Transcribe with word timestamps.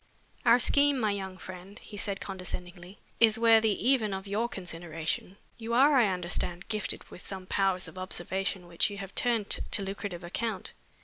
"Our 0.47 0.57
scheme, 0.57 0.99
my 0.99 1.11
young 1.11 1.37
friend," 1.37 1.77
He 1.77 1.95
said 1.95 2.19
condescendingly, 2.19 2.97
"is 3.19 3.37
worthy 3.37 3.73
even 3.87 4.15
of 4.15 4.25
your 4.25 4.49
consideration. 4.49 5.37
You 5.59 5.75
are, 5.75 5.93
I 5.93 6.07
understand, 6.07 6.67
gifted 6.69 7.03
with 7.11 7.27
some 7.27 7.45
powers 7.45 7.87
of 7.87 7.99
observation 7.99 8.65
which 8.65 8.89
you 8.89 8.97
have 8.97 9.13
turned 9.13 9.59
to 9.69 9.83
lucrative 9.83 10.23
account. 10.23 10.73